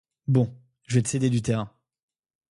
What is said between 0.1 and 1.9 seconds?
Bon, je vais te céder du terrain.